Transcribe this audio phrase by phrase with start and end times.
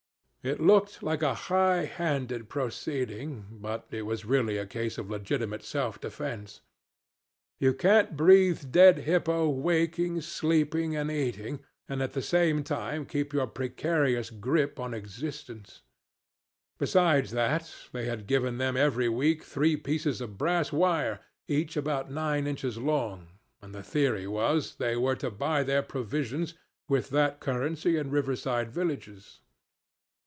[0.43, 5.61] It looked like a high handed proceeding; but it was really a case of legitimate
[5.63, 6.61] self defense.
[7.59, 13.33] You can't breathe dead hippo waking, sleeping, and eating, and at the same time keep
[13.33, 15.83] your precarious grip on existence.
[16.79, 22.09] Besides that, they had given them every week three pieces of brass wire, each about
[22.09, 23.27] nine inches long;
[23.61, 26.55] and the theory was they were to buy their provisions
[26.89, 29.41] with that currency in river side villages.